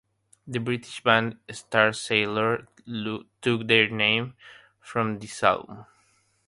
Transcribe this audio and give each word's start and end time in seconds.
The 0.47 0.57
British 0.59 1.03
band 1.03 1.37
Starsailor 1.47 2.65
took 3.39 3.67
their 3.67 3.87
name 3.87 4.33
from 4.79 5.19
this 5.19 5.43
album. 5.43 5.85